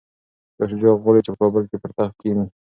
شاه 0.55 0.67
شجاع 0.71 0.95
غواړي 1.03 1.21
چي 1.25 1.29
په 1.33 1.37
کابل 1.41 1.63
کي 1.69 1.77
پر 1.81 1.91
تخت 1.97 2.13
کښیني. 2.19 2.45